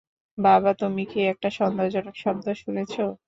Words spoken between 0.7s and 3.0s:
তুমি কি একটা সন্দেহজনক শব্দ শুনেছ?